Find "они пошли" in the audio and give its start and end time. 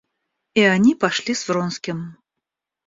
0.63-1.35